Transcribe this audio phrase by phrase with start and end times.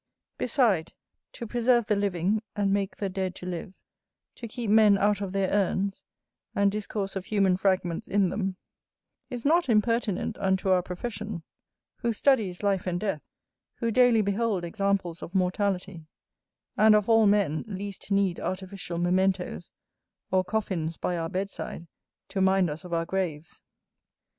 [0.39, 0.93] Beside,
[1.31, 3.75] to preserve the living, and make the dead to live,
[4.33, 6.01] to keep men out of their urns,
[6.55, 8.55] and discourse of human fragments in them,
[9.29, 11.43] is not impertinent unto our profession;
[11.97, 13.21] whose study is life and death,
[13.75, 16.07] who daily behold examples of mortality,
[16.75, 19.71] and of all men least need artificial mementos,
[20.31, 21.85] or coffins by our bedside,
[22.27, 23.61] to mind us of our graves.